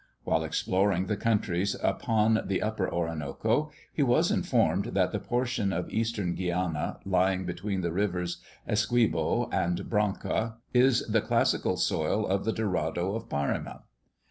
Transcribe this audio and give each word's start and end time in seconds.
While 0.23 0.43
exploring 0.43 1.05
the 1.05 1.15
countries 1.15 1.75
upon 1.83 2.41
the 2.47 2.59
Upper 2.63 2.89
Orinoco, 2.91 3.69
he 3.93 4.01
was 4.01 4.31
informed 4.31 4.85
that 4.95 5.11
the 5.11 5.19
portion 5.19 5.71
of 5.71 5.91
Eastern 5.91 6.33
Guiana, 6.33 6.97
lying 7.05 7.45
between 7.45 7.81
the 7.81 7.91
rivers 7.91 8.37
Essequibo 8.67 9.47
and 9.51 9.87
Branca 9.91 10.57
is 10.73 11.05
'the 11.05 11.21
classical 11.21 11.77
soil 11.77 12.25
of 12.25 12.45
the 12.45 12.51
Dorado 12.51 13.13
of 13.13 13.29
Parima.' 13.29 13.81